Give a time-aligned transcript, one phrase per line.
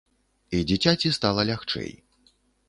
[0.59, 1.91] І дзіцяці стала лягчэй.